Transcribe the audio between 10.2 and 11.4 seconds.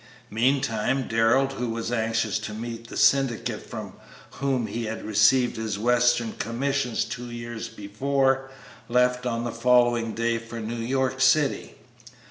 for New York